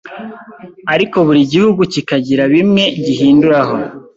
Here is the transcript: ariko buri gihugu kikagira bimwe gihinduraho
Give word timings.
ariko 0.93 1.17
buri 1.27 1.41
gihugu 1.51 1.81
kikagira 1.93 2.43
bimwe 2.53 2.83
gihinduraho 3.05 3.75